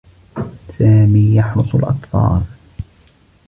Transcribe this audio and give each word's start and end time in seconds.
سامي 0.77 1.35
يحرس 1.35 1.75
الأطفال. 1.75 2.41